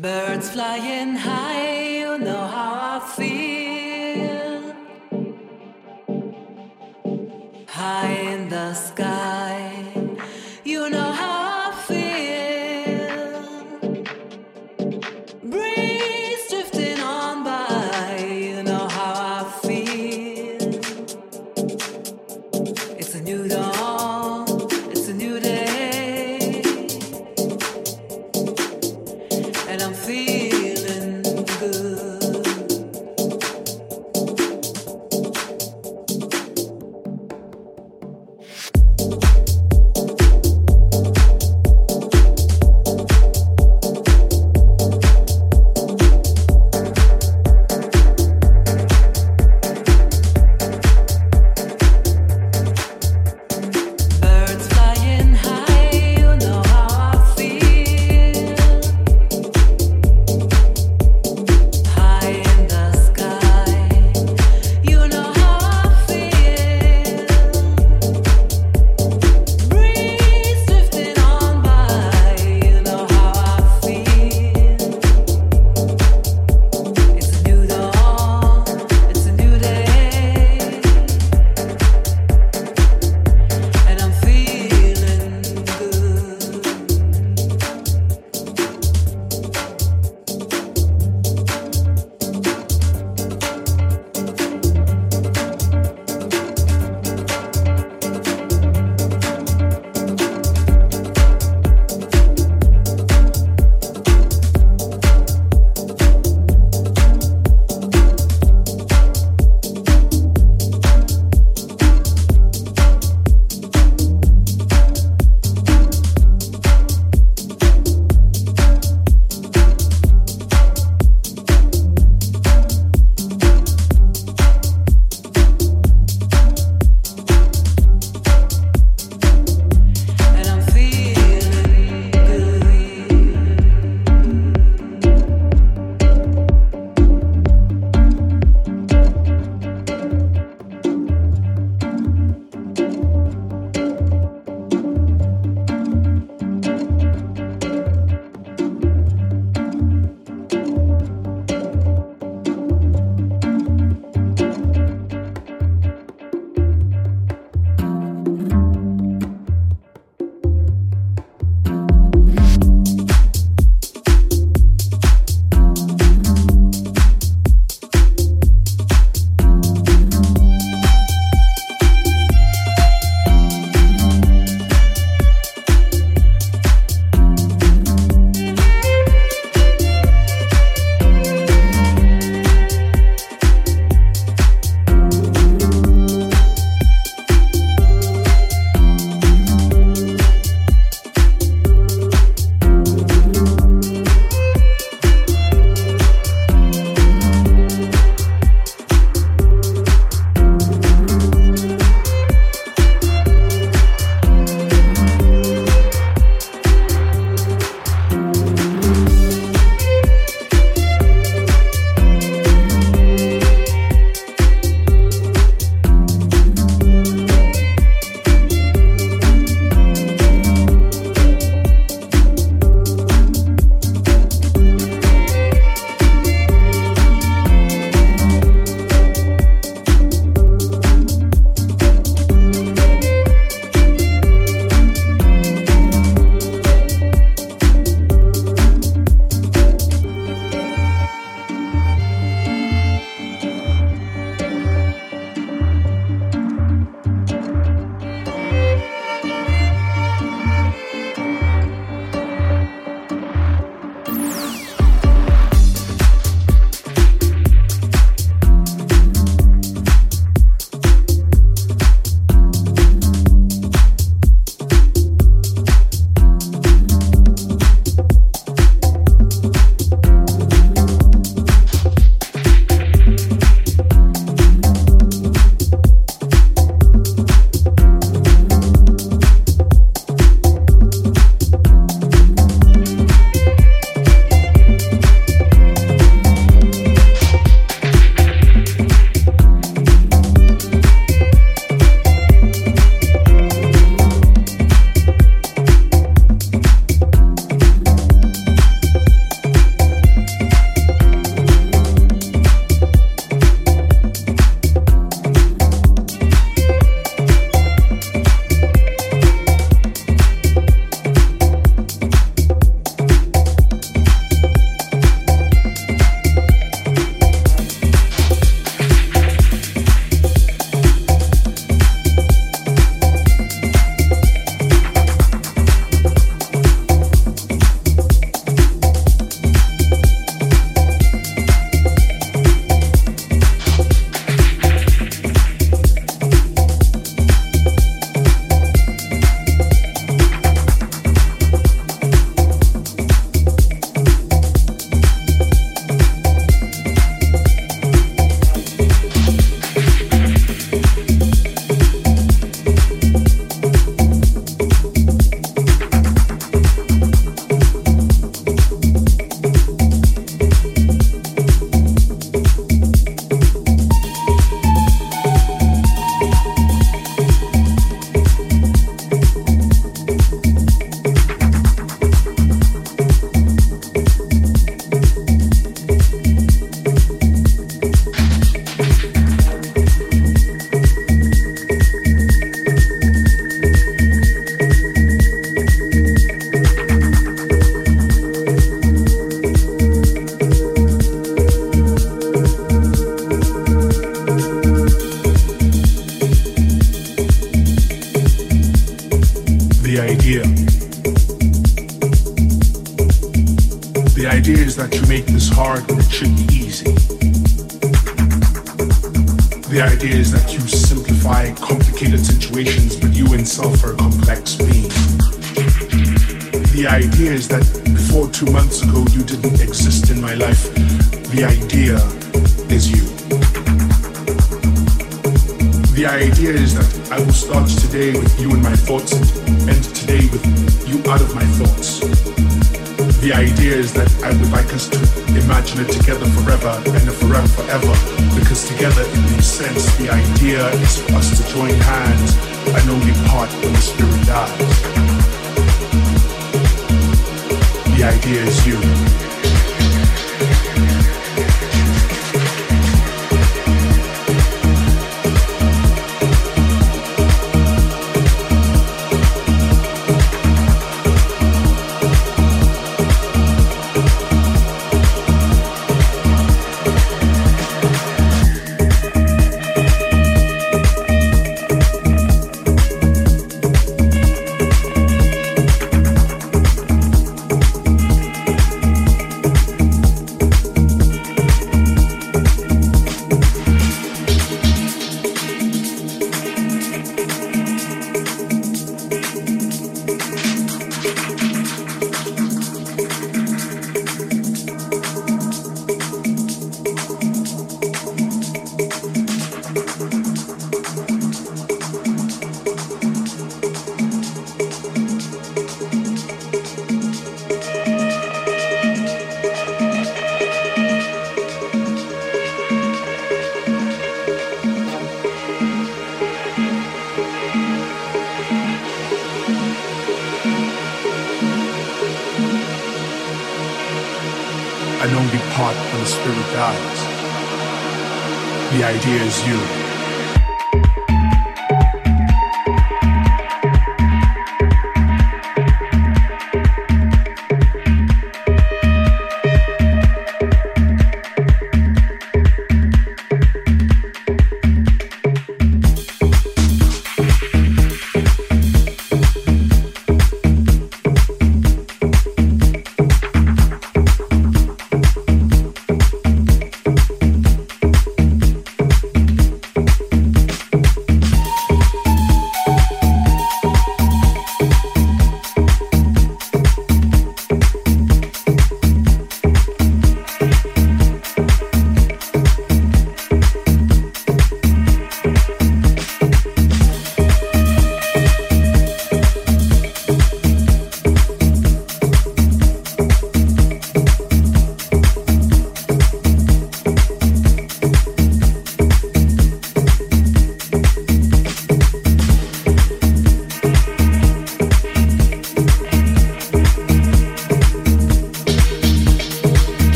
[0.00, 4.76] Birds flying high, you know how I feel.
[7.66, 9.37] High in the sky.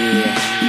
[0.00, 0.59] Yeah.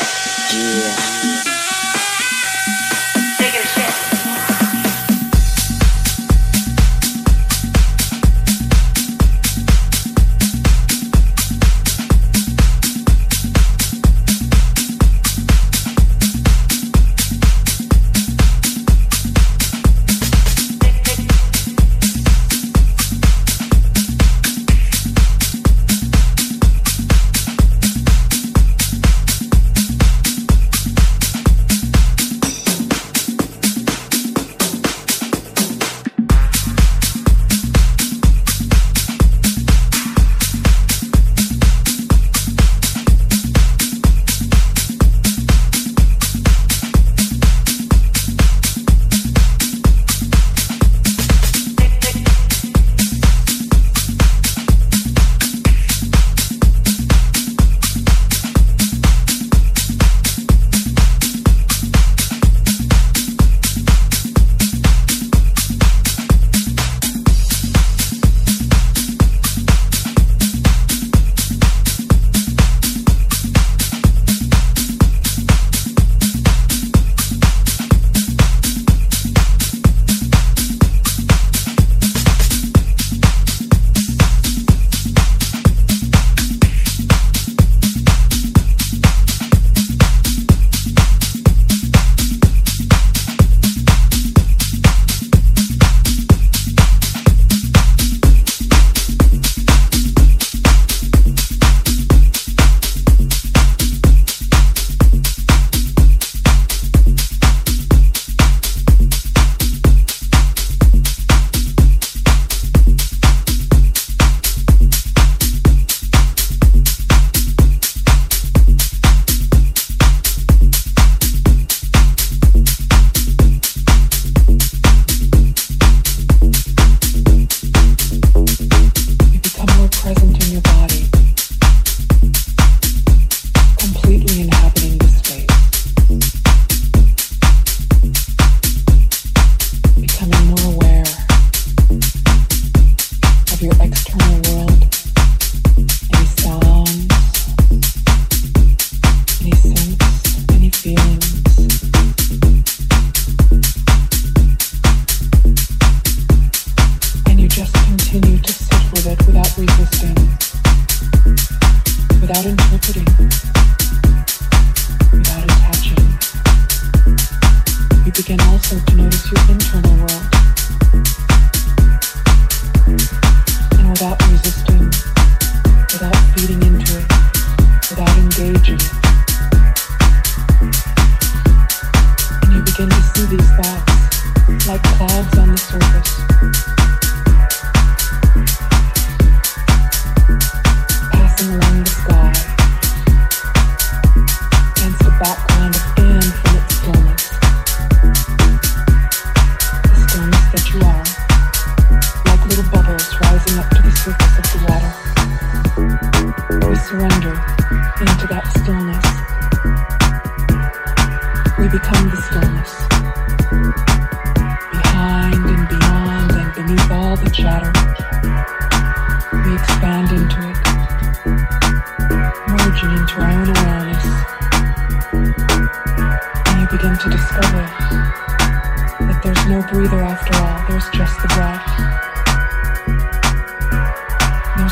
[0.00, 1.47] Thoughts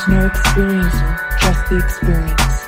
[0.09, 2.67] No experiencer, just the experience.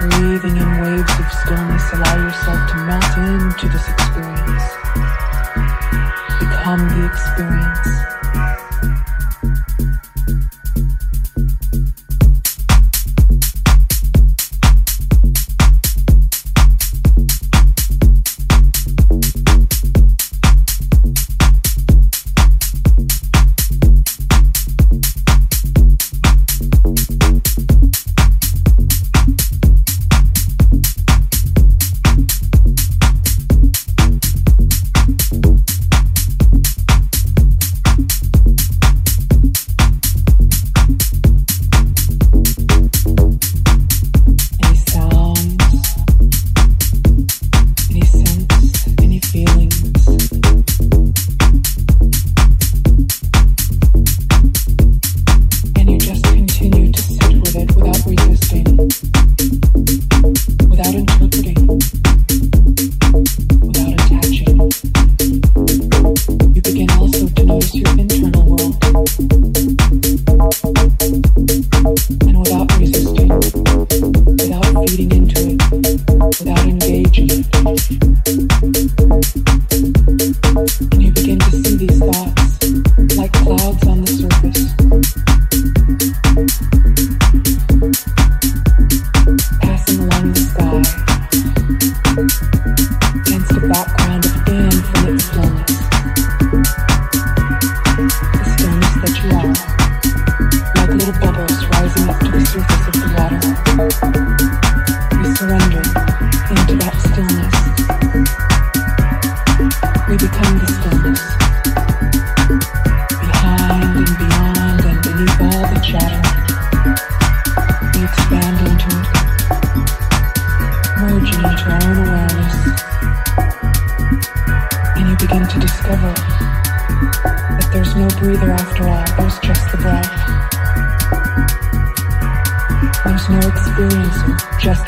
[0.00, 4.62] Breathing in waves of stillness, allow yourself to melt into this experience.
[6.40, 8.11] Become the experience.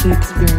[0.05, 0.54] to experience.